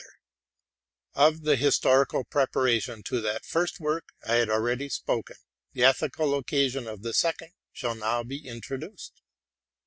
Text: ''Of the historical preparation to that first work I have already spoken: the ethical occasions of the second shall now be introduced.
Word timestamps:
''Of 1.29 1.43
the 1.43 1.55
historical 1.55 2.23
preparation 2.23 3.03
to 3.03 3.21
that 3.21 3.45
first 3.45 3.79
work 3.79 4.05
I 4.25 4.33
have 4.37 4.49
already 4.49 4.89
spoken: 4.89 5.35
the 5.73 5.83
ethical 5.83 6.33
occasions 6.33 6.87
of 6.87 7.03
the 7.03 7.13
second 7.13 7.51
shall 7.71 7.93
now 7.93 8.23
be 8.23 8.47
introduced. 8.47 9.21